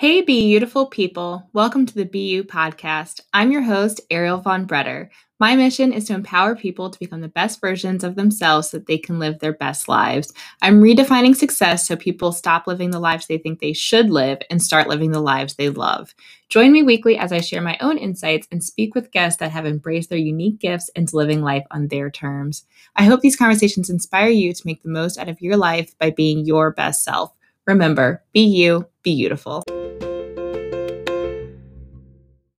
[0.00, 1.50] Hey, beautiful people.
[1.52, 3.20] Welcome to the Be You podcast.
[3.34, 5.08] I'm your host, Ariel Von Bretter.
[5.40, 8.86] My mission is to empower people to become the best versions of themselves so that
[8.86, 10.32] they can live their best lives.
[10.62, 14.62] I'm redefining success so people stop living the lives they think they should live and
[14.62, 16.14] start living the lives they love.
[16.48, 19.66] Join me weekly as I share my own insights and speak with guests that have
[19.66, 22.64] embraced their unique gifts into living life on their terms.
[22.94, 26.10] I hope these conversations inspire you to make the most out of your life by
[26.12, 27.32] being your best self.
[27.66, 29.64] Remember, be you, be beautiful.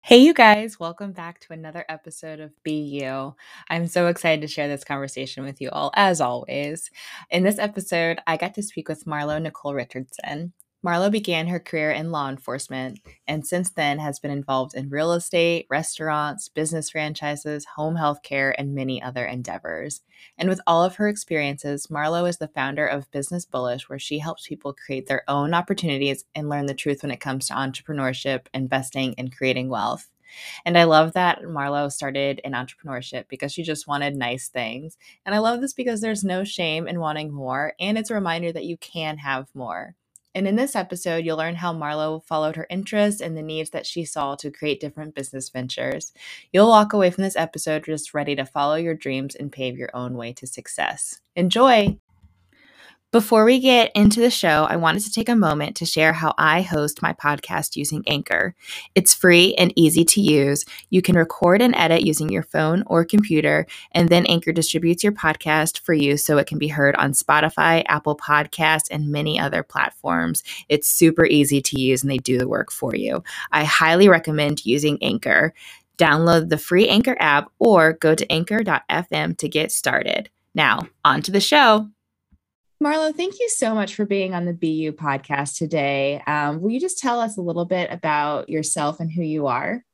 [0.08, 3.36] Hey, you guys, welcome back to another episode of Be You.
[3.68, 6.90] I'm so excited to share this conversation with you all, as always.
[7.28, 10.54] In this episode, I got to speak with Marlo Nicole Richardson.
[10.86, 15.12] Marlo began her career in law enforcement and since then has been involved in real
[15.12, 20.02] estate, restaurants, business franchises, home health care, and many other endeavors.
[20.36, 24.20] And with all of her experiences, Marlo is the founder of Business Bullish, where she
[24.20, 28.46] helps people create their own opportunities and learn the truth when it comes to entrepreneurship,
[28.54, 30.08] investing, and creating wealth.
[30.64, 34.96] And I love that Marlo started in entrepreneurship because she just wanted nice things.
[35.26, 38.52] And I love this because there's no shame in wanting more, and it's a reminder
[38.52, 39.96] that you can have more.
[40.38, 43.86] And in this episode, you'll learn how Marlo followed her interests and the needs that
[43.86, 46.12] she saw to create different business ventures.
[46.52, 49.90] You'll walk away from this episode just ready to follow your dreams and pave your
[49.94, 51.20] own way to success.
[51.34, 51.98] Enjoy!
[53.10, 56.34] Before we get into the show, I wanted to take a moment to share how
[56.36, 58.54] I host my podcast using Anchor.
[58.94, 60.66] It's free and easy to use.
[60.90, 65.14] You can record and edit using your phone or computer, and then Anchor distributes your
[65.14, 69.62] podcast for you so it can be heard on Spotify, Apple Podcasts, and many other
[69.62, 70.42] platforms.
[70.68, 73.24] It's super easy to use and they do the work for you.
[73.50, 75.54] I highly recommend using Anchor.
[75.96, 80.28] Download the free Anchor app or go to anchor.fm to get started.
[80.54, 81.88] Now, on to the show.
[82.82, 86.22] Marlo, thank you so much for being on the Be You podcast today.
[86.28, 89.84] Um, will you just tell us a little bit about yourself and who you are?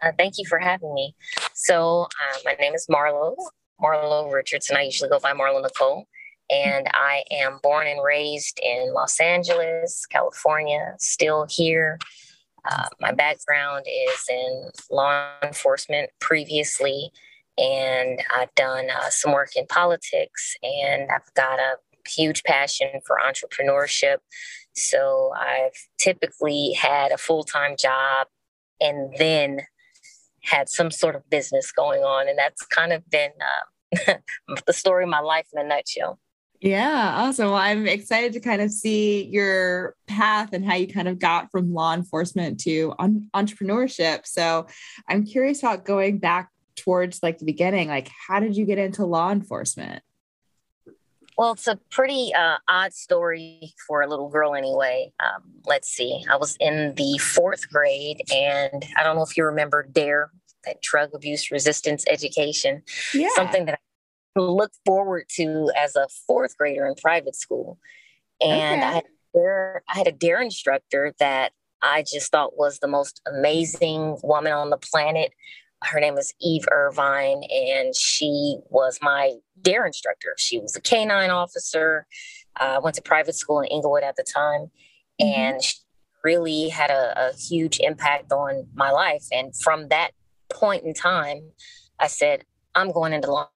[0.00, 1.16] Uh, thank you for having me.
[1.54, 3.34] So, uh, my name is Marlo,
[3.82, 4.76] Marlo Richardson.
[4.76, 6.06] I usually go by Marlo Nicole,
[6.50, 11.98] and I am born and raised in Los Angeles, California, still here.
[12.64, 17.10] Uh, my background is in law enforcement previously
[17.58, 21.76] and I've done uh, some work in politics, and I've got a
[22.08, 24.18] huge passion for entrepreneurship.
[24.74, 28.26] So I've typically had a full time job
[28.80, 29.60] and then
[30.42, 32.28] had some sort of business going on.
[32.28, 34.14] And that's kind of been uh,
[34.66, 36.18] the story of my life in a nutshell.
[36.60, 37.46] Yeah, awesome.
[37.46, 41.50] Well, I'm excited to kind of see your path and how you kind of got
[41.50, 42.94] from law enforcement to
[43.34, 44.26] entrepreneurship.
[44.26, 44.68] So
[45.08, 49.04] I'm curious about going back towards like the beginning like how did you get into
[49.04, 50.02] law enforcement?
[51.36, 55.12] Well it's a pretty uh, odd story for a little girl anyway.
[55.20, 56.24] Um, let's see.
[56.30, 60.38] I was in the fourth grade and i don't know if you remember D.A.R.E.
[60.64, 62.82] that drug abuse resistance education.
[63.14, 63.28] Yeah.
[63.34, 63.80] something that
[64.36, 67.78] i looked forward to as a fourth grader in private school.
[68.40, 68.88] And okay.
[68.88, 70.44] I, had D.A.R.E., I had a D.A.R.E.
[70.44, 75.32] instructor that I just thought was the most amazing woman on the planet
[75.84, 79.86] her name is Eve Irvine, and she was my D.A.R.E.
[79.86, 80.34] instructor.
[80.38, 82.06] She was a canine officer.
[82.56, 84.70] I uh, went to private school in Inglewood at the time,
[85.20, 85.26] mm-hmm.
[85.26, 85.76] and she
[86.24, 89.24] really had a, a huge impact on my life.
[89.32, 90.12] And from that
[90.50, 91.50] point in time,
[91.98, 92.44] I said,
[92.74, 93.48] I'm going into law.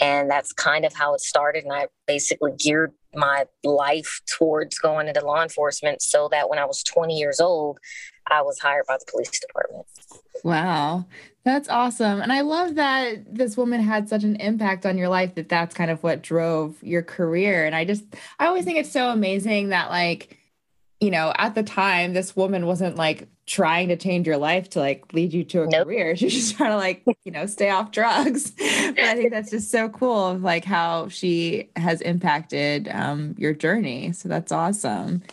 [0.00, 1.64] And that's kind of how it started.
[1.64, 6.64] And I basically geared my life towards going into law enforcement so that when I
[6.64, 7.78] was 20 years old,
[8.26, 9.86] I was hired by the police department.
[10.44, 11.06] Wow.
[11.44, 12.20] That's awesome.
[12.20, 15.74] And I love that this woman had such an impact on your life that that's
[15.74, 17.64] kind of what drove your career.
[17.64, 18.04] And I just,
[18.38, 20.38] I always think it's so amazing that, like,
[21.00, 24.78] you know, at the time, this woman wasn't like trying to change your life to
[24.78, 25.84] like lead you to a nope.
[25.84, 26.14] career.
[26.16, 28.50] She's just trying to like, you know, stay off drugs.
[28.58, 33.52] but I think that's just so cool of like how she has impacted um, your
[33.52, 34.12] journey.
[34.12, 35.24] So that's awesome.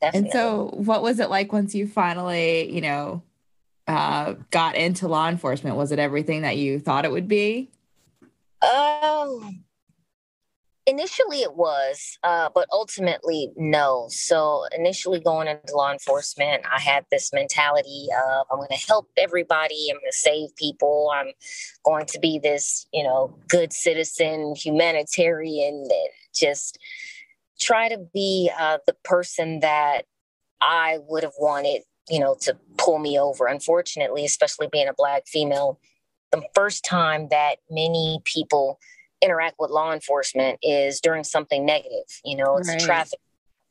[0.00, 0.30] Definitely.
[0.30, 3.22] And so, what was it like once you finally, you know,
[3.86, 5.76] uh, got into law enforcement?
[5.76, 7.70] Was it everything that you thought it would be?
[8.62, 9.62] Um,
[10.90, 14.06] initially it was, uh, but ultimately no.
[14.10, 19.08] So initially going into law enforcement, I had this mentality of I'm going to help
[19.16, 19.88] everybody.
[19.90, 21.10] I'm going to save people.
[21.14, 21.32] I'm
[21.84, 25.88] going to be this, you know, good citizen, humanitarian
[26.34, 26.78] just
[27.58, 30.02] try to be uh, the person that
[30.60, 33.46] I would have wanted you know, to pull me over.
[33.46, 35.78] Unfortunately, especially being a Black female,
[36.32, 38.78] the first time that many people
[39.22, 42.06] interact with law enforcement is during something negative.
[42.24, 42.80] You know, it's right.
[42.80, 43.20] traffic,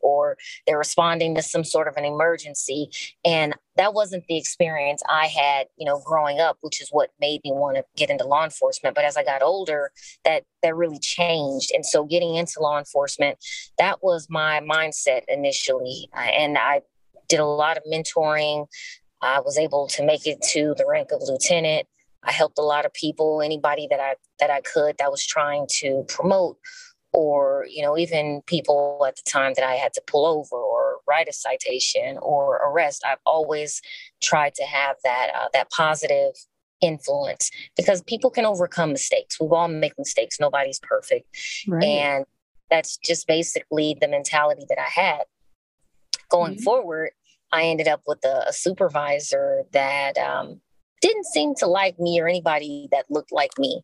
[0.01, 2.90] or they're responding to some sort of an emergency.
[3.25, 7.42] And that wasn't the experience I had, you know, growing up, which is what made
[7.44, 8.96] me want to get into law enforcement.
[8.96, 9.92] But as I got older,
[10.25, 11.72] that that really changed.
[11.74, 13.38] And so getting into law enforcement,
[13.78, 16.10] that was my mindset initially.
[16.13, 16.81] And I
[17.28, 18.68] did a lot of mentoring.
[19.22, 21.88] I was able to make it to the rank of lieutenant.
[22.24, 25.68] I helped a lot of people, anybody that I that I could that was trying
[25.80, 26.57] to promote
[27.12, 30.98] or you know even people at the time that i had to pull over or
[31.07, 33.81] write a citation or arrest i've always
[34.21, 36.33] tried to have that uh, that positive
[36.81, 41.25] influence because people can overcome mistakes we all make mistakes nobody's perfect
[41.68, 41.83] right.
[41.83, 42.25] and
[42.69, 45.24] that's just basically the mentality that i had
[46.30, 46.63] going mm-hmm.
[46.63, 47.10] forward
[47.51, 50.62] i ended up with a, a supervisor that um,
[51.01, 53.81] didn't seem to like me or anybody that looked like me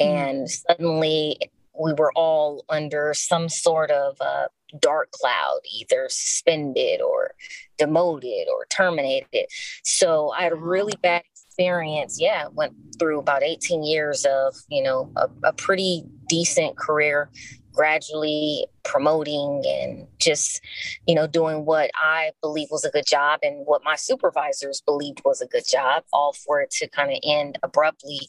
[0.00, 0.16] mm-hmm.
[0.16, 1.38] and suddenly
[1.78, 4.48] we were all under some sort of uh,
[4.80, 7.32] dark cloud, either suspended or
[7.78, 9.46] demoted or terminated.
[9.84, 12.20] So I had a really bad experience.
[12.20, 17.30] Yeah, went through about 18 years of, you know, a, a pretty decent career,
[17.78, 20.60] gradually promoting and just,
[21.06, 25.22] you know, doing what I believe was a good job and what my supervisors believed
[25.24, 28.20] was a good job, all for it to kind of end abruptly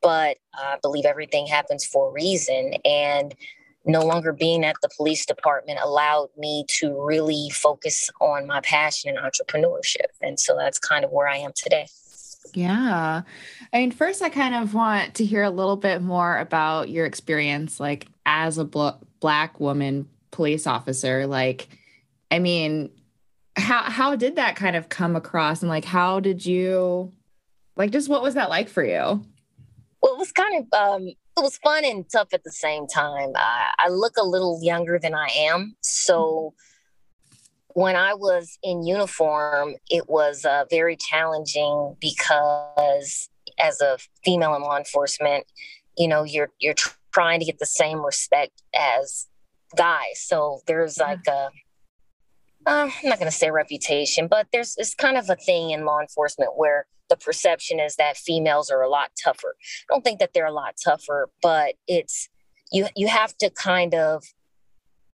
[0.00, 2.74] but I believe everything happens for a reason.
[2.84, 3.34] And
[3.84, 9.16] no longer being at the police department allowed me to really focus on my passion
[9.16, 10.10] and entrepreneurship.
[10.20, 11.86] And so that's kind of where I am today.
[12.54, 13.22] Yeah.
[13.72, 17.06] I mean, first, I kind of want to hear a little bit more about your
[17.06, 18.88] experience, like as a bl-
[19.20, 21.26] Black woman police officer.
[21.26, 21.68] Like,
[22.30, 22.90] I mean,
[23.56, 27.12] how how did that kind of come across, and like, how did you,
[27.76, 29.24] like, just what was that like for you?
[30.02, 33.30] well, it was kind of um, it was fun and tough at the same time.
[33.36, 36.54] I, I look a little younger than I am, so
[37.74, 43.28] when I was in uniform, it was uh, very challenging because
[43.58, 45.44] as a female in law enforcement,
[45.96, 46.74] you know, you're you're
[47.12, 49.26] trying to get the same respect as
[49.76, 50.20] guys.
[50.20, 51.50] So there's like a
[52.66, 55.84] uh, I'm not going to say reputation, but there's it's kind of a thing in
[55.84, 59.56] law enforcement where the perception is that females are a lot tougher.
[59.58, 62.28] I don't think that they're a lot tougher, but it's
[62.70, 64.24] you you have to kind of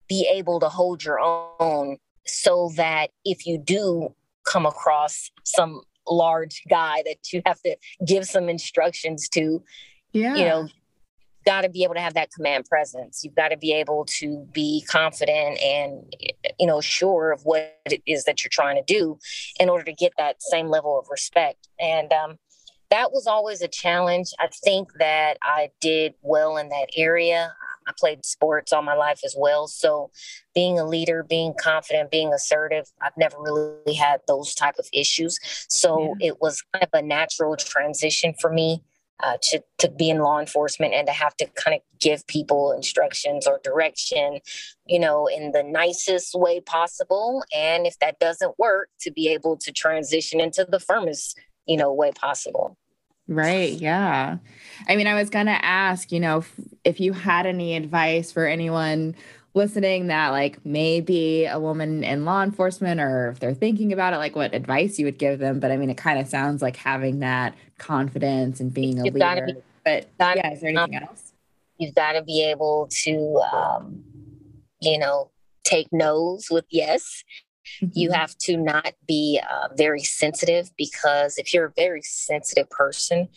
[0.08, 1.98] be able to hold your own
[2.28, 4.14] so that if you do
[4.44, 7.76] come across some large guy that you have to
[8.06, 9.62] give some instructions to,
[10.12, 10.34] yeah.
[10.34, 10.68] you know,
[11.44, 13.22] got to be able to have that command presence.
[13.24, 16.14] You've got to be able to be confident and,
[16.58, 19.18] you know, sure of what it is that you're trying to do
[19.58, 21.68] in order to get that same level of respect.
[21.80, 22.38] And um,
[22.90, 24.28] that was always a challenge.
[24.38, 27.52] I think that I did well in that area.
[27.88, 29.66] I played sports all my life as well.
[29.66, 30.10] So
[30.54, 35.38] being a leader, being confident, being assertive, I've never really had those type of issues.
[35.68, 36.28] So yeah.
[36.28, 38.82] it was kind of a natural transition for me
[39.20, 42.72] uh, to to be in law enforcement and to have to kind of give people
[42.72, 44.38] instructions or direction,
[44.86, 47.42] you know, in the nicest way possible.
[47.54, 51.36] And if that doesn't work, to be able to transition into the firmest,
[51.66, 52.76] you know, way possible.
[53.28, 53.72] Right.
[53.72, 54.38] Yeah.
[54.88, 56.54] I mean, I was going to ask, you know, if,
[56.84, 59.14] if you had any advice for anyone
[59.54, 64.18] listening that like maybe a woman in law enforcement or if they're thinking about it
[64.18, 66.76] like what advice you would give them but i mean it kind of sounds like
[66.76, 71.02] having that confidence and being a you've leader be, but yeah is there anything um,
[71.02, 71.32] else
[71.78, 74.04] you've got to be able to um,
[74.80, 75.30] you know
[75.64, 77.24] take no's with yes
[77.80, 77.86] mm-hmm.
[77.92, 83.28] you have to not be uh, very sensitive because if you're a very sensitive person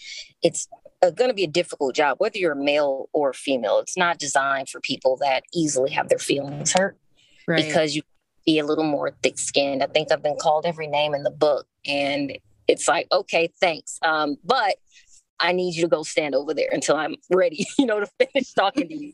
[0.42, 0.68] it's
[1.10, 3.80] going to be a difficult job, whether you're male or female.
[3.80, 6.98] It's not designed for people that easily have their feelings hurt
[7.48, 7.66] right.
[7.66, 8.04] because you
[8.46, 9.84] be a little more thick skinned.
[9.84, 14.00] I think I've been called every name in the book, and it's like, okay, thanks.
[14.04, 14.76] Um, but
[15.40, 18.54] I need you to go stand over there until I'm ready, you know, to finish
[18.54, 19.14] talking to you.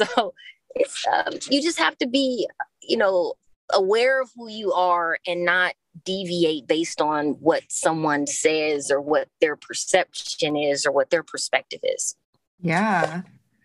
[0.00, 0.32] So
[0.74, 2.46] it's um, you just have to be,
[2.82, 3.34] you know,
[3.72, 9.28] aware of who you are and not deviate based on what someone says or what
[9.40, 12.14] their perception is or what their perspective is.
[12.60, 13.22] Yeah.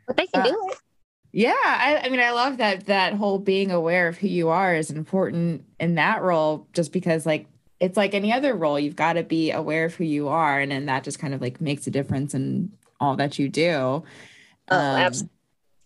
[0.08, 0.78] But they can uh, do it.
[1.32, 4.76] Yeah, I, I, mean, I love that that whole being aware of who you are
[4.76, 7.48] is important in that role, just because like
[7.80, 10.72] it's like any other role, you've got to be aware of who you are, and
[10.72, 13.72] then that just kind of like makes a difference in all that you do.
[13.72, 14.04] Oh,
[14.70, 15.36] um, absolutely.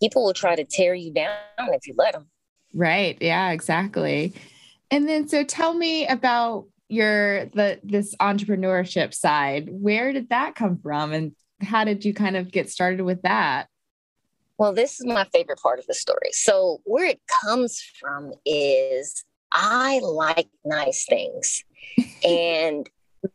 [0.02, 2.26] People will try to tear you down if you let them.
[2.74, 3.16] Right.
[3.20, 3.50] Yeah.
[3.50, 4.34] Exactly.
[4.90, 9.68] And then, so tell me about your the this entrepreneurship side.
[9.70, 13.68] Where did that come from, and how did you kind of get started with that?
[14.56, 16.30] Well, this is my favorite part of the story.
[16.32, 21.64] So, where it comes from is I like nice things.
[22.24, 22.88] and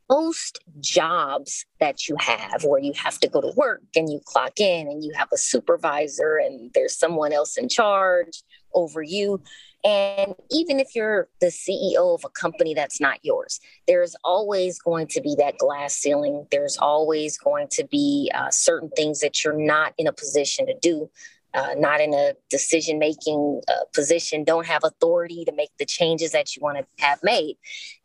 [0.09, 4.59] most jobs that you have where you have to go to work and you clock
[4.59, 9.41] in and you have a supervisor and there's someone else in charge over you
[9.83, 15.07] and even if you're the CEO of a company that's not yours, there's always going
[15.07, 16.47] to be that glass ceiling.
[16.51, 20.75] There's always going to be uh, certain things that you're not in a position to
[20.81, 21.09] do,
[21.53, 26.31] uh, not in a decision making uh, position, don't have authority to make the changes
[26.31, 27.57] that you want to have made.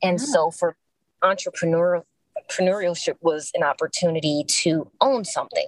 [0.03, 0.27] And yeah.
[0.27, 0.77] so for
[1.23, 2.03] entrepreneurial
[2.51, 5.67] entrepreneurship was an opportunity to own something,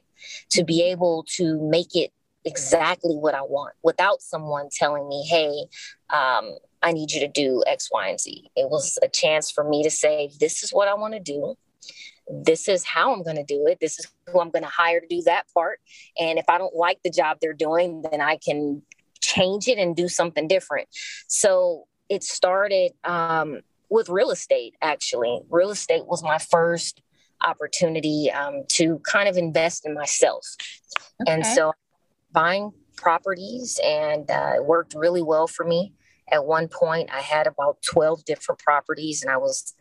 [0.51, 2.13] to be able to make it
[2.45, 5.67] exactly what I want without someone telling me, hey,
[6.11, 8.51] um, I need you to do X, Y, and Z.
[8.57, 11.57] It was a chance for me to say, this is what I want to do.
[12.33, 13.79] This is how I'm going to do it.
[13.81, 15.81] This is who I'm going to hire to do that part.
[16.19, 18.83] And if I don't like the job they're doing, then I can
[19.21, 20.89] change it and do something different.
[21.27, 25.41] So it started um, with real estate, actually.
[25.51, 27.03] Real estate was my first
[27.43, 30.47] opportunity um, to kind of invest in myself.
[31.23, 31.33] Okay.
[31.33, 31.73] And so
[32.33, 35.93] buying properties and uh, it worked really well for me.
[36.31, 39.75] At one point, I had about 12 different properties and I was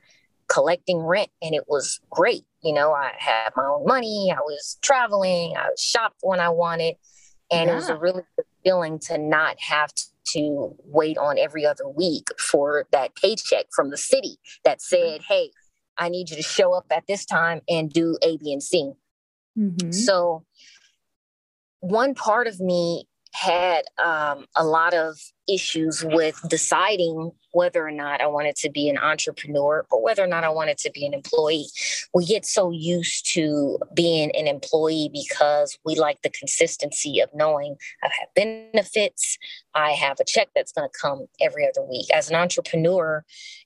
[0.48, 2.44] collecting rent and it was great.
[2.64, 6.96] You know, I had my own money, I was traveling, I shopped when I wanted.
[7.52, 7.74] And yeah.
[7.74, 9.92] it was a really good feeling to not have
[10.34, 15.52] to wait on every other week for that paycheck from the city that said, hey,
[15.98, 18.92] I need you to show up at this time and do A, B, and C.
[19.58, 19.92] Mm-hmm.
[19.92, 20.46] So
[21.82, 25.16] one part of me had um, a lot of
[25.48, 30.28] issues with deciding whether or not I wanted to be an entrepreneur or whether or
[30.28, 31.68] not I wanted to be an employee.
[32.14, 37.76] We get so used to being an employee because we like the consistency of knowing
[38.04, 39.38] I have benefits,
[39.74, 42.08] I have a check that's going to come every other week.
[42.14, 43.24] As an entrepreneur,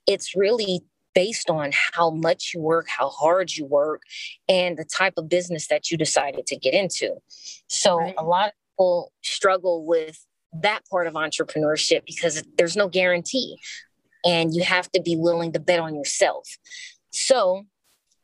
[0.07, 4.01] it's really based on how much you work, how hard you work,
[4.47, 7.15] and the type of business that you decided to get into.
[7.67, 8.15] So right.
[8.17, 10.25] a lot of people struggle with
[10.61, 13.57] that part of entrepreneurship because there's no guarantee
[14.25, 16.57] and you have to be willing to bet on yourself.
[17.11, 17.65] So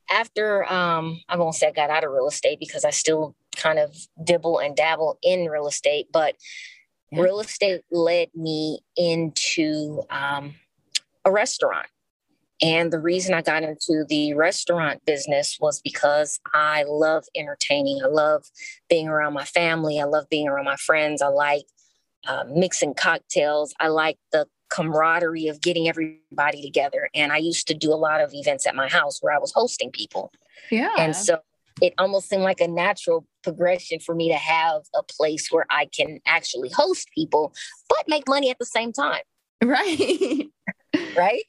[0.10, 3.80] after um, I won't say I got out of real estate because I still kind
[3.80, 6.36] of dibble and dabble in real estate, but
[7.12, 7.22] yeah.
[7.22, 10.56] real estate led me into um,
[11.26, 11.88] a restaurant.
[12.62, 18.02] And the reason I got into the restaurant business was because I love entertaining.
[18.04, 18.46] I love
[18.90, 20.00] being around my family.
[20.00, 21.22] I love being around my friends.
[21.22, 21.64] I like
[22.28, 23.74] uh, mixing cocktails.
[23.80, 27.10] I like the camaraderie of getting everybody together.
[27.16, 29.52] And I used to do a lot of events at my house where I was
[29.54, 30.32] hosting people.
[30.70, 30.94] Yeah.
[30.98, 31.40] And so
[31.82, 35.86] it almost seemed like a natural progression for me to have a place where I
[35.86, 37.54] can actually host people,
[37.88, 39.22] but make money at the same time.
[39.64, 40.48] Right.
[41.18, 41.44] right.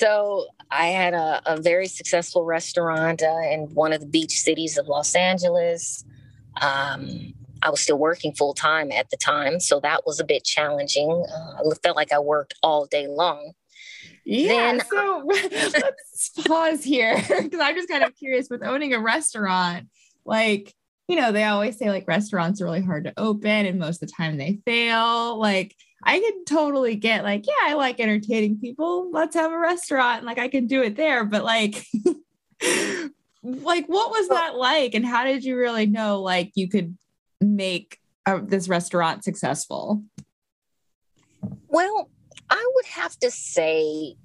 [0.00, 4.78] So I had a, a very successful restaurant uh, in one of the beach cities
[4.78, 6.06] of Los Angeles.
[6.62, 10.42] Um, I was still working full time at the time, so that was a bit
[10.42, 11.26] challenging.
[11.30, 13.52] Uh, I felt like I worked all day long.
[14.24, 14.48] Yeah.
[14.48, 19.88] Then, so let's pause here because I'm just kind of curious with owning a restaurant.
[20.24, 20.74] Like,
[21.08, 24.08] you know, they always say like restaurants are really hard to open and most of
[24.08, 25.38] the time they fail.
[25.38, 29.10] Like, I can totally get like, yeah, I like entertaining people.
[29.10, 30.24] Let's have a restaurant.
[30.24, 31.24] Like I can do it there.
[31.24, 31.84] But like,
[33.42, 34.94] like what was that like?
[34.94, 36.96] And how did you really know like you could
[37.40, 40.02] make a, this restaurant successful?
[41.68, 42.10] Well,
[42.48, 44.16] I would have to say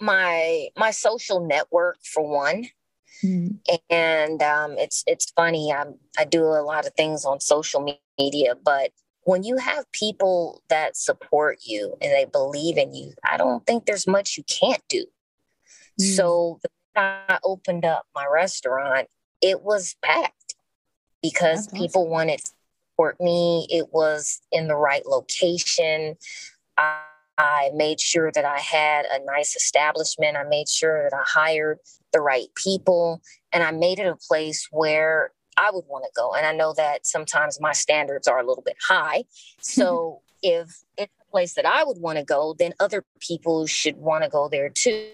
[0.00, 2.66] my my social network for one.
[3.24, 3.74] Mm-hmm.
[3.90, 5.72] And um, it's it's funny.
[5.72, 5.84] I
[6.16, 8.92] I do a lot of things on social media, but
[9.28, 13.84] when you have people that support you and they believe in you, I don't think
[13.84, 15.04] there's much you can't do.
[16.00, 16.16] Mm.
[16.16, 16.60] So
[16.96, 19.08] I opened up my restaurant,
[19.42, 20.54] it was packed
[21.22, 22.10] because That's people awesome.
[22.12, 22.52] wanted to
[22.90, 23.66] support me.
[23.68, 26.16] It was in the right location.
[26.78, 27.00] I,
[27.36, 30.38] I made sure that I had a nice establishment.
[30.38, 31.80] I made sure that I hired
[32.14, 33.20] the right people
[33.52, 36.34] and I made it a place where I would want to go.
[36.34, 39.24] And I know that sometimes my standards are a little bit high.
[39.60, 43.96] So if it's a place that I would want to go, then other people should
[43.96, 45.08] want to go there too.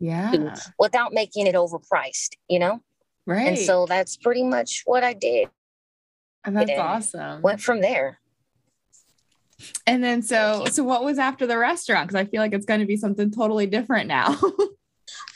[0.00, 0.56] Yeah.
[0.78, 2.80] Without making it overpriced, you know?
[3.26, 3.48] Right.
[3.48, 5.48] And so that's pretty much what I did.
[6.44, 7.42] And that's and awesome.
[7.42, 8.18] Went from there.
[9.86, 12.08] And then so so what was after the restaurant?
[12.08, 14.36] Because I feel like it's going to be something totally different now.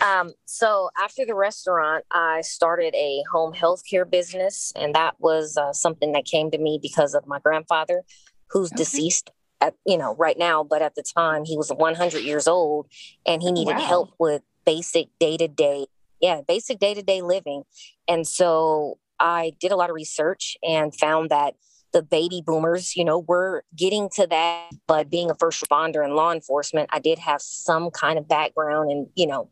[0.04, 5.56] Um, so after the restaurant, I started a home health care business, and that was
[5.56, 8.02] uh, something that came to me because of my grandfather,
[8.50, 8.78] who's okay.
[8.78, 9.30] deceased
[9.60, 12.86] at you know right now, but at the time he was 100 years old,
[13.26, 13.86] and he needed wow.
[13.86, 15.86] help with basic day to day,
[16.20, 17.64] yeah, basic day to day living,
[18.06, 21.54] and so I did a lot of research and found that
[21.92, 24.70] the baby boomers, you know, we're getting to that.
[24.86, 28.90] But being a first responder in law enforcement, I did have some kind of background
[28.90, 29.48] and, you know,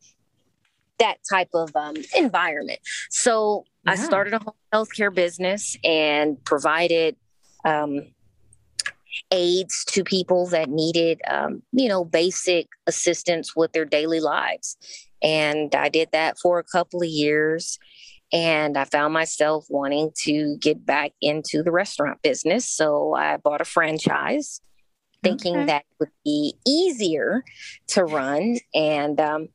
[0.98, 2.80] that type of um, environment.
[3.10, 3.92] So yeah.
[3.92, 7.16] I started a home healthcare business and provided
[7.64, 8.00] um,
[9.30, 14.76] aids to people that needed, um, you know, basic assistance with their daily lives.
[15.22, 17.78] And I did that for a couple of years.
[18.32, 22.68] And I found myself wanting to get back into the restaurant business.
[22.68, 24.60] So I bought a franchise
[25.22, 25.66] thinking okay.
[25.66, 27.44] that would be easier
[27.88, 28.56] to run.
[28.74, 29.48] And um,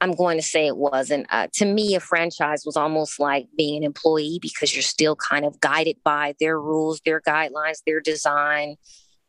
[0.00, 1.26] I'm going to say it wasn't.
[1.30, 5.44] Uh, to me, a franchise was almost like being an employee because you're still kind
[5.44, 8.76] of guided by their rules, their guidelines, their design.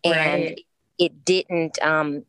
[0.03, 0.65] And right.
[0.97, 2.25] it didn't um,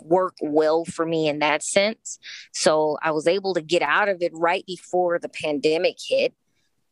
[0.00, 2.18] work well for me in that sense.
[2.52, 6.34] So I was able to get out of it right before the pandemic hit.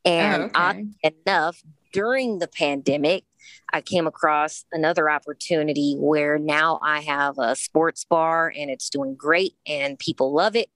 [0.05, 0.85] And oh, okay.
[1.03, 3.25] enough, during the pandemic,
[3.73, 9.15] I came across another opportunity where now I have a sports bar and it's doing
[9.15, 10.69] great and people love it.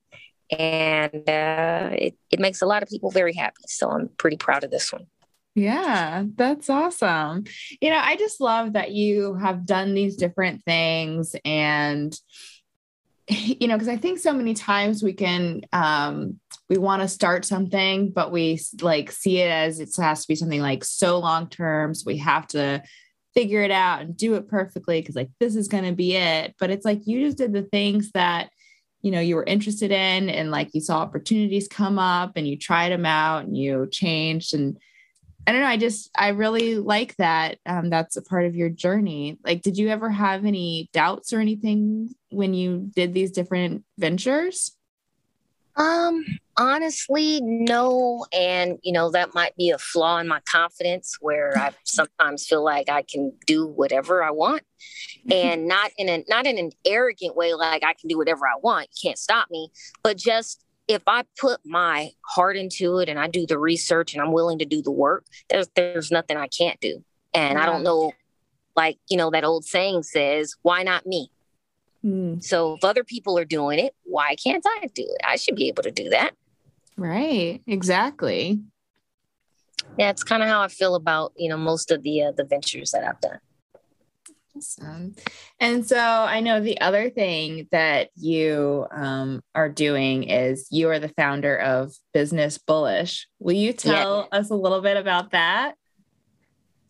[0.51, 3.63] And uh, it, it makes a lot of people very happy.
[3.67, 5.07] So I'm pretty proud of this one.
[5.59, 7.45] Yeah, that's awesome.
[7.81, 12.17] You know, I just love that you have done these different things and
[13.29, 16.39] you know, because I think so many times we can um
[16.69, 20.37] we want to start something, but we like see it as it has to be
[20.37, 21.93] something like so long term.
[21.93, 22.83] So we have to
[23.35, 26.55] figure it out and do it perfectly because like this is gonna be it.
[26.61, 28.51] But it's like you just did the things that
[29.03, 32.57] you know you were interested in and like you saw opportunities come up and you
[32.57, 34.79] tried them out and you changed and
[35.49, 35.67] I don't know.
[35.67, 37.57] I just, I really like that.
[37.65, 39.39] Um, that's a part of your journey.
[39.43, 44.77] Like, did you ever have any doubts or anything when you did these different ventures?
[45.75, 46.23] Um,
[46.59, 48.27] honestly, no.
[48.31, 52.63] And, you know, that might be a flaw in my confidence where I sometimes feel
[52.63, 54.65] like I can do whatever I want
[55.33, 58.59] and not in a, not in an arrogant way, like I can do whatever I
[58.63, 58.89] want.
[58.93, 59.71] You can't stop me,
[60.03, 64.23] but just if I put my heart into it and I do the research and
[64.23, 67.05] I'm willing to do the work, there's there's nothing I can't do.
[67.35, 67.63] And yeah.
[67.63, 68.13] I don't know,
[68.75, 71.31] like you know that old saying says, "Why not me?"
[72.05, 72.43] Mm.
[72.43, 75.21] So if other people are doing it, why can't I do it?
[75.25, 76.33] I should be able to do that.
[76.97, 77.61] Right.
[77.67, 78.61] Exactly.
[79.99, 82.45] Yeah, it's kind of how I feel about you know most of the uh, the
[82.45, 83.39] ventures that I've done.
[84.59, 85.15] Awesome.
[85.61, 90.99] And so I know the other thing that you um, are doing is you are
[90.99, 93.29] the founder of Business Bullish.
[93.39, 94.39] Will you tell yeah.
[94.39, 95.75] us a little bit about that?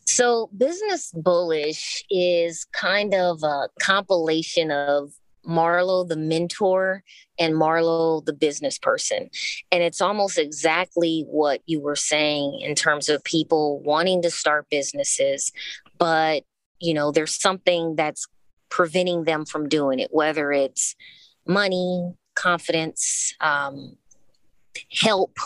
[0.05, 5.13] So, Business Bullish is kind of a compilation of
[5.47, 7.03] Marlo, the mentor,
[7.37, 9.29] and Marlo, the business person.
[9.71, 14.67] And it's almost exactly what you were saying in terms of people wanting to start
[14.69, 15.51] businesses,
[15.97, 16.43] but
[16.79, 18.27] you know there's something that's
[18.69, 20.95] preventing them from doing it whether it's
[21.47, 23.95] money confidence um,
[24.91, 25.37] help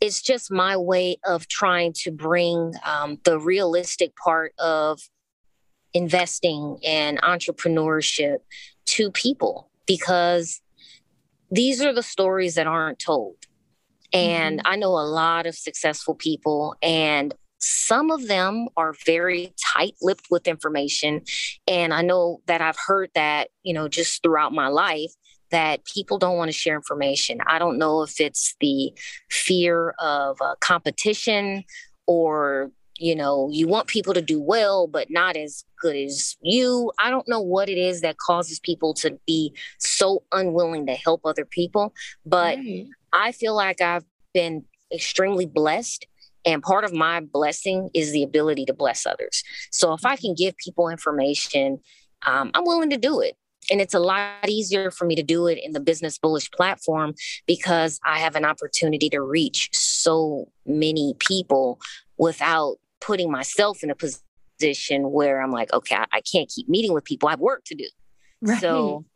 [0.00, 5.00] it's just my way of trying to bring um, the realistic part of
[5.94, 8.38] investing and entrepreneurship
[8.84, 10.60] to people because
[11.50, 13.36] these are the stories that aren't told.
[14.12, 14.72] And mm-hmm.
[14.72, 17.34] I know a lot of successful people, and
[17.64, 21.22] some of them are very tight lipped with information.
[21.66, 25.12] And I know that I've heard that, you know, just throughout my life
[25.50, 27.38] that people don't want to share information.
[27.46, 28.92] I don't know if it's the
[29.30, 31.64] fear of uh, competition
[32.06, 36.92] or you know you want people to do well but not as good as you
[36.98, 41.20] i don't know what it is that causes people to be so unwilling to help
[41.24, 41.92] other people
[42.24, 42.86] but right.
[43.12, 46.06] i feel like i've been extremely blessed
[46.44, 49.42] and part of my blessing is the ability to bless others.
[49.70, 51.80] So if I can give people information,
[52.26, 53.36] um, I'm willing to do it.
[53.70, 57.14] And it's a lot easier for me to do it in the Business Bullish platform
[57.46, 61.80] because I have an opportunity to reach so many people
[62.18, 67.04] without putting myself in a position where I'm like, okay, I, can't keep meeting with
[67.04, 67.28] people.
[67.28, 67.88] I have work to do.
[68.42, 68.60] Right.
[68.60, 69.06] So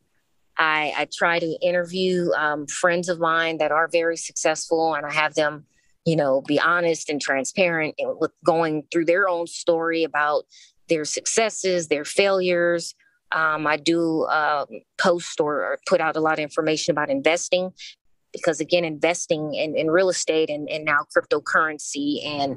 [0.56, 5.12] I, I try to interview um, friends of mine that are very successful and I
[5.12, 5.66] have them
[6.08, 10.44] you know, be honest and transparent with going through their own story about
[10.88, 12.94] their successes, their failures,
[13.30, 14.64] Um, I do uh,
[14.96, 17.74] post or, or, put out a lot of information about investing
[18.32, 22.50] because again investing in, in real estate and, and now cryptocurrency and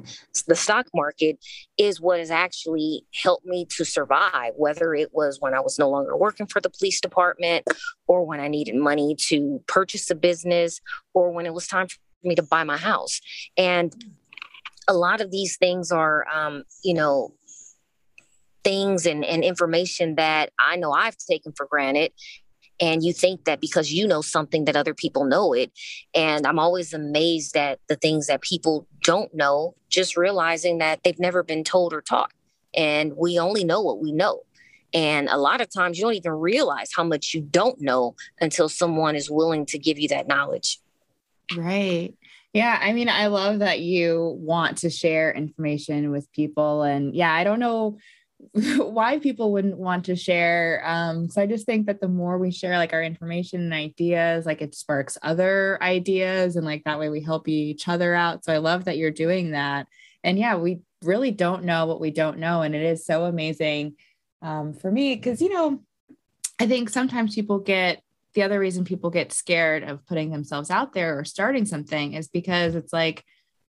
[0.46, 1.38] the stock market
[1.76, 5.88] is what has actually helped me to survive whether it was when i was no
[5.88, 7.66] longer working for the police department
[8.06, 10.80] or when i needed money to purchase a business
[11.14, 11.88] or when it was time
[12.24, 13.20] me to buy my house.
[13.56, 13.94] And
[14.88, 17.34] a lot of these things are um, you know
[18.64, 22.12] things and, and information that I know I've taken for granted.
[22.80, 25.72] And you think that because you know something that other people know it.
[26.14, 31.18] And i'm always amazed at the things that people don't know just realizing that they've
[31.18, 32.32] never been told or taught.
[32.74, 34.40] And we only know what we know.
[34.94, 38.68] And a lot of times you don't even realize how much you don't know until
[38.68, 40.78] someone is willing to give you that knowledge
[41.56, 42.14] right
[42.52, 46.82] yeah, I mean, I love that you want to share information with people.
[46.82, 47.96] And yeah, I don't know
[48.76, 52.50] why people wouldn't want to share um so i just think that the more we
[52.50, 57.08] share like our information and ideas like it sparks other ideas and like that way
[57.08, 59.86] we help each other out so i love that you're doing that
[60.24, 63.94] and yeah we really don't know what we don't know and it is so amazing
[64.42, 65.80] um, for me because you know
[66.58, 68.02] i think sometimes people get
[68.34, 72.28] the other reason people get scared of putting themselves out there or starting something is
[72.28, 73.24] because it's like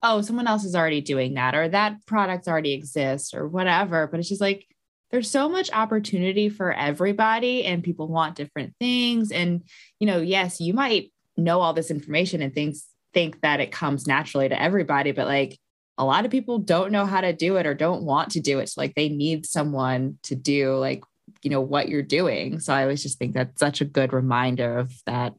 [0.03, 4.07] oh, someone else is already doing that, or that product already exists, or whatever.
[4.07, 4.67] But it's just like
[5.11, 9.33] there's so much opportunity for everybody, and people want different things.
[9.33, 9.63] And,
[9.99, 14.07] you know, yes, you might know all this information and things think that it comes
[14.07, 15.59] naturally to everybody, but like
[15.99, 18.61] a lot of people don't know how to do it or don't want to do
[18.61, 18.69] it.
[18.69, 21.03] So like they need someone to do like,
[21.43, 22.61] you know, what you're doing.
[22.61, 25.35] So I always just think that's such a good reminder of that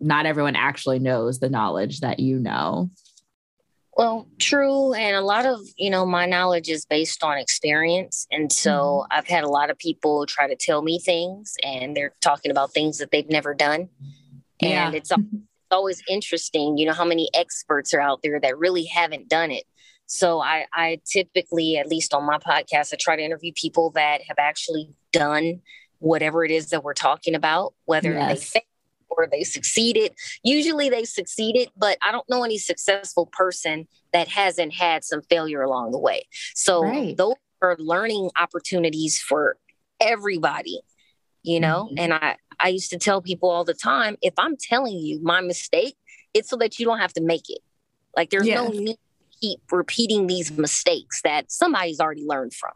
[0.00, 2.90] not everyone actually knows the knowledge that you know.
[3.96, 4.94] Well, true.
[4.94, 8.28] And a lot of, you know, my knowledge is based on experience.
[8.30, 9.18] And so mm-hmm.
[9.18, 12.72] I've had a lot of people try to tell me things and they're talking about
[12.72, 13.88] things that they've never done.
[14.62, 14.86] Yeah.
[14.86, 15.10] And it's
[15.72, 19.64] always interesting, you know, how many experts are out there that really haven't done it.
[20.06, 24.22] So I, I typically, at least on my podcast, I try to interview people that
[24.28, 25.60] have actually done
[25.98, 28.52] whatever it is that we're talking about, whether yes.
[28.52, 28.62] they
[29.10, 30.12] or they succeeded.
[30.42, 35.62] Usually they succeeded, but I don't know any successful person that hasn't had some failure
[35.62, 36.24] along the way.
[36.54, 37.16] So right.
[37.16, 39.56] those are learning opportunities for
[40.00, 40.80] everybody,
[41.42, 41.88] you know?
[41.90, 41.98] Mm-hmm.
[41.98, 45.40] And I, I used to tell people all the time if I'm telling you my
[45.40, 45.96] mistake,
[46.34, 47.60] it's so that you don't have to make it.
[48.16, 52.72] Like there's no need to keep repeating these mistakes that somebody's already learned from.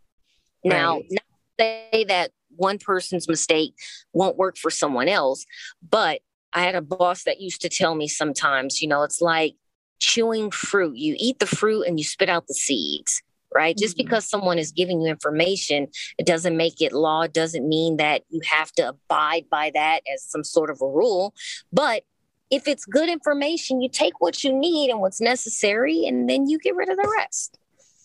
[0.65, 1.07] Now, right.
[1.11, 1.23] not
[1.59, 3.75] say that one person's mistake
[4.13, 5.45] won't work for someone else.
[5.89, 6.21] But
[6.53, 9.55] I had a boss that used to tell me sometimes, you know, it's like
[10.01, 10.97] chewing fruit.
[10.97, 13.23] You eat the fruit and you spit out the seeds,
[13.55, 13.75] right?
[13.75, 13.83] Mm-hmm.
[13.83, 15.89] Just because someone is giving you information,
[16.19, 20.23] it doesn't make it law, doesn't mean that you have to abide by that as
[20.23, 21.35] some sort of a rule.
[21.73, 22.03] But
[22.51, 26.59] if it's good information, you take what you need and what's necessary, and then you
[26.59, 27.59] get rid of the rest.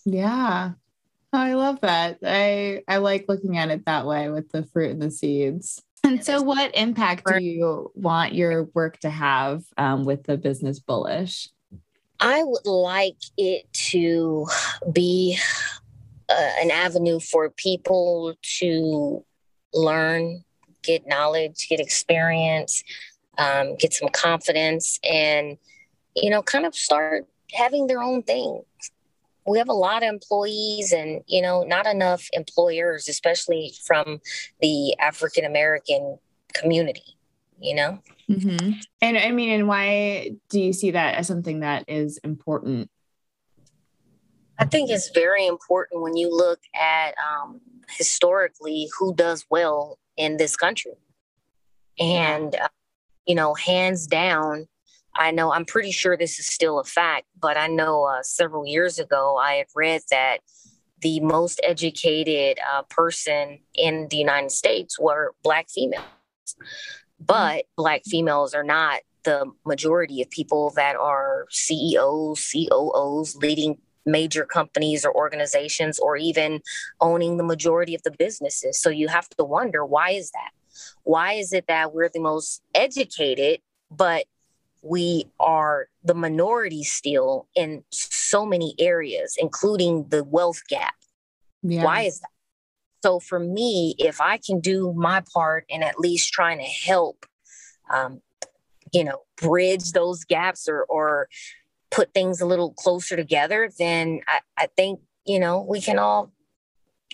[0.06, 0.72] Yeah.
[1.32, 2.18] I love that.
[2.24, 5.82] I I like looking at it that way with the fruit and the seeds.
[6.04, 10.78] And so, what impact do you want your work to have um, with the business
[10.78, 11.48] bullish?
[12.20, 14.46] I would like it to
[14.90, 15.38] be
[16.28, 19.24] uh, an avenue for people to
[19.74, 20.44] learn,
[20.82, 22.82] get knowledge, get experience,
[23.36, 25.58] um, get some confidence, and
[26.16, 28.62] you know, kind of start having their own thing
[29.48, 34.20] we have a lot of employees and you know not enough employers especially from
[34.60, 36.18] the african american
[36.54, 37.16] community
[37.60, 37.98] you know?
[38.30, 38.72] Mm-hmm.
[39.00, 42.90] and i mean and why do you see that as something that is important?
[44.58, 50.36] I think it's very important when you look at um, historically who does well in
[50.36, 50.94] this country.
[52.00, 52.68] And uh,
[53.28, 54.66] you know hands down
[55.18, 58.64] I know I'm pretty sure this is still a fact, but I know uh, several
[58.64, 60.38] years ago I had read that
[61.00, 66.04] the most educated uh, person in the United States were Black females.
[67.20, 74.44] But Black females are not the majority of people that are CEOs, COOs, leading major
[74.44, 76.60] companies or organizations, or even
[77.00, 78.80] owning the majority of the businesses.
[78.80, 80.50] So you have to wonder why is that?
[81.02, 84.24] Why is it that we're the most educated, but
[84.82, 90.94] we are the minority still in so many areas, including the wealth gap.
[91.62, 91.84] Yeah.
[91.84, 92.30] Why is that?
[93.02, 97.26] So for me, if I can do my part in at least trying to help,
[97.92, 98.20] um,
[98.92, 101.28] you know, bridge those gaps or or
[101.90, 106.32] put things a little closer together, then I, I think you know we can all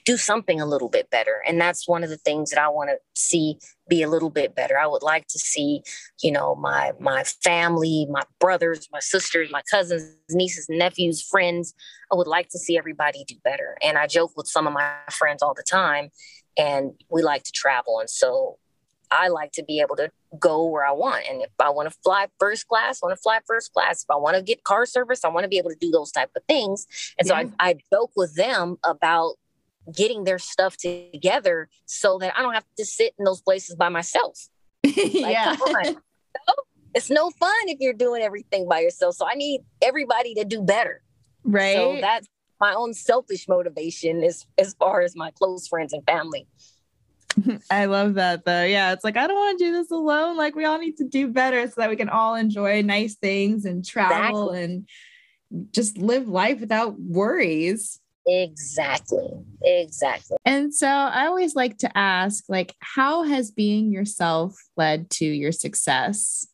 [0.04, 1.42] do something a little bit better.
[1.46, 4.54] And that's one of the things that I want to see be a little bit
[4.54, 4.78] better.
[4.78, 5.82] I would like to see,
[6.22, 11.74] you know, my my family, my brothers, my sisters, my cousins, nieces, nephews, friends.
[12.12, 13.76] I would like to see everybody do better.
[13.82, 16.10] And I joke with some of my friends all the time,
[16.56, 18.00] and we like to travel.
[18.00, 18.58] And so
[19.10, 21.24] I like to be able to go where I want.
[21.28, 24.02] And if I want to fly first class, I want to fly first class.
[24.02, 26.10] If I want to get car service, I want to be able to do those
[26.10, 26.86] type of things.
[27.18, 29.36] And so I, I joke with them about
[29.92, 33.88] getting their stuff together so that I don't have to sit in those places by
[33.88, 34.48] myself.
[34.96, 35.56] Like, yeah.
[36.94, 39.16] it's no fun if you're doing everything by yourself.
[39.16, 41.02] So I need everybody to do better.
[41.42, 41.74] Right.
[41.74, 42.28] So that's
[42.60, 46.46] my own selfish motivation as as far as my close friends and family.
[47.70, 48.64] I love that though.
[48.64, 50.36] Yeah, it's like I don't want to do this alone.
[50.36, 53.64] Like we all need to do better so that we can all enjoy nice things
[53.64, 54.64] and travel exactly.
[54.64, 54.88] and
[55.72, 58.00] just live life without worries.
[58.26, 59.28] Exactly.
[59.62, 60.36] Exactly.
[60.44, 65.52] And so I always like to ask like how has being yourself led to your
[65.52, 66.46] success?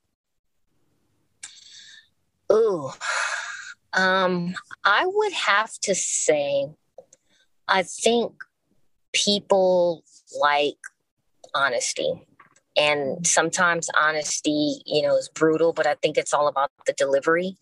[2.52, 2.90] Ooh.
[3.92, 4.54] Um
[4.84, 6.66] I would have to say
[7.68, 8.32] I think
[9.12, 10.02] people
[10.40, 10.76] like
[11.54, 12.12] honesty.
[12.76, 17.56] And sometimes honesty, you know, is brutal, but I think it's all about the delivery.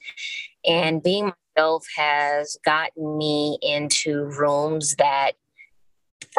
[0.66, 5.32] And being myself has gotten me into rooms that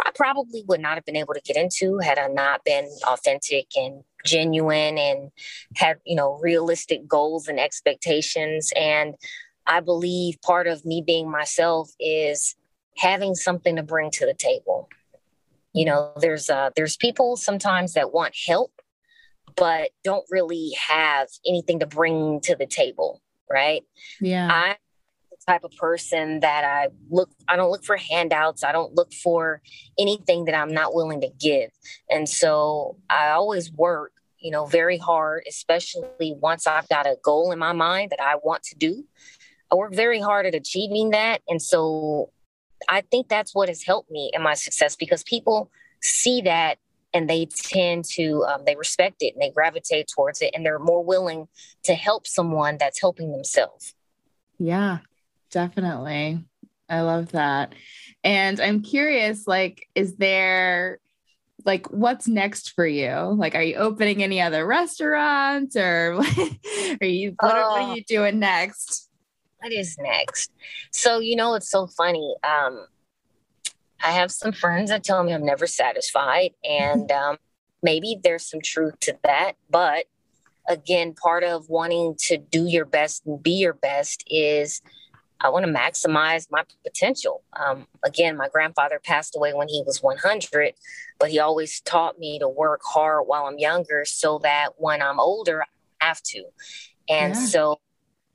[0.05, 3.67] I probably would not have been able to get into had I not been authentic
[3.75, 5.32] and genuine and
[5.75, 8.71] had, you know, realistic goals and expectations.
[8.75, 9.15] And
[9.65, 12.55] I believe part of me being myself is
[12.97, 14.89] having something to bring to the table.
[15.73, 18.71] You know there's uh there's people sometimes that want help
[19.55, 23.84] but don't really have anything to bring to the table right?
[24.21, 24.47] Yeah.
[24.51, 24.77] I
[25.49, 28.63] type of person that I look I don't look for handouts.
[28.63, 29.62] I don't look for
[29.97, 31.71] anything that I'm not willing to give.
[32.09, 37.51] And so I always work, you know, very hard, especially once I've got a goal
[37.51, 39.05] in my mind that I want to do.
[39.71, 41.41] I work very hard at achieving that.
[41.47, 42.31] And so
[42.88, 46.77] I think that's what has helped me in my success because people see that
[47.12, 50.79] and they tend to um, they respect it and they gravitate towards it and they're
[50.79, 51.47] more willing
[51.83, 53.95] to help someone that's helping themselves
[54.59, 54.99] yeah
[55.51, 56.43] definitely
[56.89, 57.73] i love that
[58.23, 60.99] and i'm curious like is there
[61.65, 66.19] like what's next for you like are you opening any other restaurants or
[67.01, 69.09] are you what, uh, what are you doing next
[69.59, 70.51] what is next?
[70.91, 72.35] So, you know, it's so funny.
[72.43, 72.85] Um,
[74.01, 77.38] I have some friends that tell me I'm never satisfied, and um,
[77.83, 79.53] maybe there's some truth to that.
[79.69, 80.05] But
[80.67, 84.81] again, part of wanting to do your best and be your best is
[85.41, 87.43] I want to maximize my potential.
[87.58, 90.73] Um, again, my grandfather passed away when he was 100,
[91.19, 95.19] but he always taught me to work hard while I'm younger so that when I'm
[95.19, 95.63] older,
[96.02, 96.43] I have to.
[97.08, 97.45] And yeah.
[97.45, 97.80] so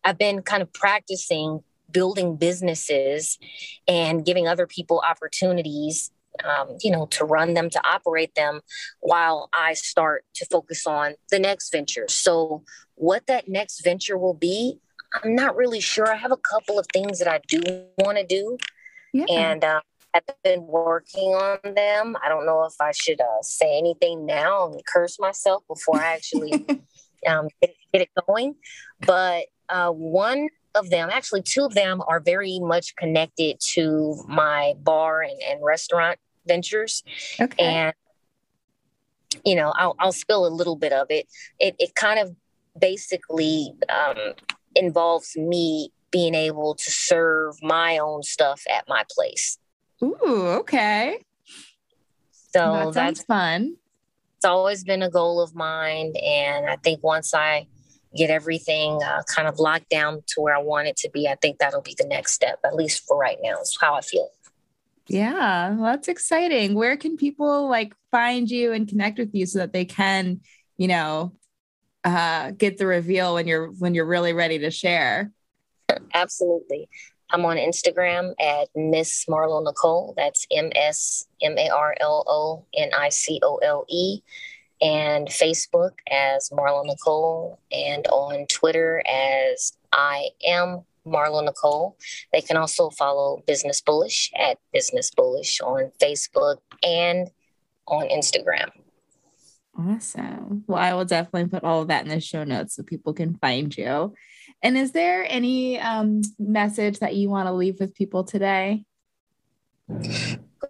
[0.03, 3.38] I've been kind of practicing building businesses
[3.87, 6.11] and giving other people opportunities
[6.43, 8.61] um, you know to run them to operate them
[9.01, 12.64] while i start to focus on the next venture so
[12.97, 14.81] what that next venture will be
[15.22, 17.61] i'm not really sure i have a couple of things that i do
[17.98, 18.57] want to do
[19.12, 19.27] yeah.
[19.31, 19.81] and uh,
[20.14, 24.70] i've been working on them i don't know if i should uh, say anything now
[24.70, 26.53] and curse myself before i actually
[27.27, 28.55] um, get, get it going
[29.00, 34.74] but uh, one of them, actually, two of them are very much connected to my
[34.79, 37.03] bar and, and restaurant ventures.
[37.40, 37.64] Okay.
[37.64, 37.94] And,
[39.44, 41.29] you know, I'll, I'll spill a little bit of it.
[41.59, 42.35] It, it kind of
[42.79, 44.35] basically um,
[44.74, 49.58] involves me being able to serve my own stuff at my place.
[50.02, 51.18] Ooh, okay.
[52.52, 53.76] So that that's fun.
[54.37, 56.12] It's always been a goal of mine.
[56.24, 57.66] And I think once I
[58.16, 61.34] get everything uh, kind of locked down to where I want it to be, I
[61.34, 64.28] think that'll be the next step, at least for right now, is how I feel.
[65.08, 66.74] Yeah, well, that's exciting.
[66.74, 70.40] Where can people like find you and connect with you so that they can,
[70.76, 71.32] you know,
[72.05, 75.33] uh, get the reveal when you're when you're really ready to share?
[76.12, 76.88] Absolutely.
[77.31, 80.14] I'm on Instagram at Miss Marlo Nicole.
[80.17, 84.21] That's M S M A R L O N I C O L E
[84.81, 91.97] and Facebook as Marlo Nicole, and on Twitter as I am Marlo Nicole.
[92.33, 97.31] They can also follow Business Bullish at Business Bullish on Facebook and
[97.87, 98.71] on Instagram.
[99.76, 100.64] Awesome.
[100.66, 103.34] Well, I will definitely put all of that in the show notes so people can
[103.34, 104.14] find you.
[104.62, 108.84] And is there any um, message that you want to leave with people today?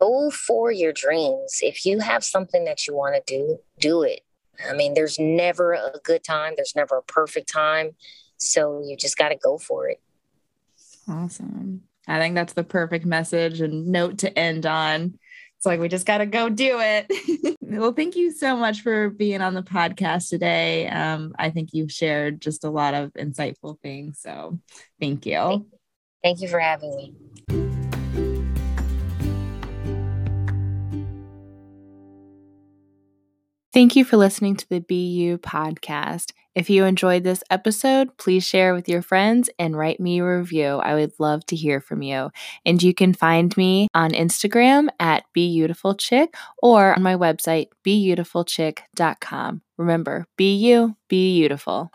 [0.01, 1.59] go for your dreams.
[1.63, 4.21] If you have something that you want to do, do it.
[4.69, 7.91] I mean, there's never a good time, there's never a perfect time.
[8.37, 10.01] So you just got to go for it.
[11.09, 11.83] Awesome.
[12.07, 15.19] I think that's the perfect message and note to end on.
[15.65, 17.57] It's like we just got to go do it.
[17.63, 20.87] well, thank you so much for being on the podcast today.
[20.89, 24.21] Um, I think you've shared just a lot of insightful things.
[24.21, 24.59] So
[25.01, 25.67] thank you.
[26.23, 27.15] Thank you for having me.
[33.73, 36.33] Thank you for listening to the Be You podcast.
[36.55, 40.81] If you enjoyed this episode, please share with your friends and write me a review.
[40.83, 42.31] I would love to hear from you.
[42.65, 46.29] And you can find me on Instagram at BeautifulChick
[46.63, 49.63] or on my website, beautifulchick.com.
[49.77, 51.91] Remember, be you, be beautiful.